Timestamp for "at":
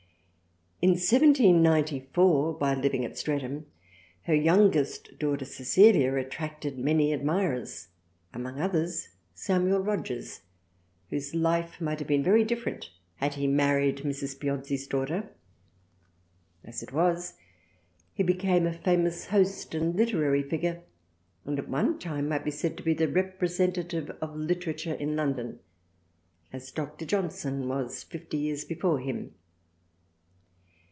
3.05-3.15, 21.59-21.69